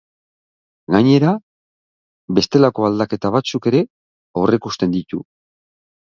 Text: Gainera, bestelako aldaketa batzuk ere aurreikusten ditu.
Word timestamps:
Gainera, 0.95 1.33
bestelako 2.39 2.89
aldaketa 2.89 3.33
batzuk 3.37 3.69
ere 3.75 3.83
aurreikusten 4.43 4.99
ditu. 4.99 5.23